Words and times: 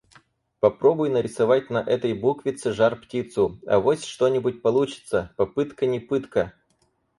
Попробуй 0.59 1.09
нарисовать 1.11 1.69
на 1.69 1.77
этой 1.77 2.13
буквице 2.13 2.71
жар-птицу. 2.73 3.59
Авось, 3.67 4.03
что-нибудь 4.03 4.63
получится! 4.63 5.31
Попытка 5.37 5.85
не 5.85 5.99
пытка. 5.99 6.53